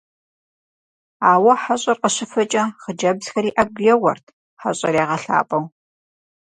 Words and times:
Ауэ 1.31 1.53
хьэщӀэр 1.61 1.97
къыщыфэкӀэ 2.01 2.63
хъыджэбзхэри 2.81 3.51
Ӏэгу 3.55 3.85
еуэрт, 3.93 4.25
хьэщӀэр 4.59 4.95
ягъэлъапӀэу. 5.03 5.63